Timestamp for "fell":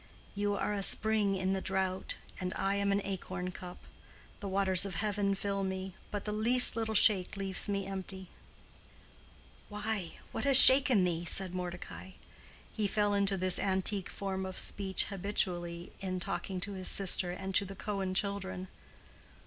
12.87-13.13